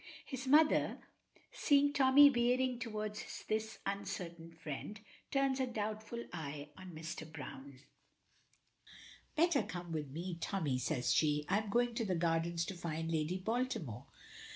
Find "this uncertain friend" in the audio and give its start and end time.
3.47-4.99